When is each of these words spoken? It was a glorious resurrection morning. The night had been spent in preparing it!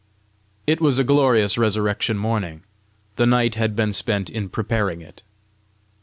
It 0.65 0.81
was 0.81 0.97
a 0.97 1.03
glorious 1.03 1.59
resurrection 1.59 2.17
morning. 2.17 2.63
The 3.17 3.27
night 3.27 3.53
had 3.53 3.75
been 3.75 3.93
spent 3.93 4.31
in 4.31 4.49
preparing 4.49 4.99
it! 5.03 5.21